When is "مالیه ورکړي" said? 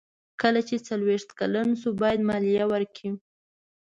2.29-3.09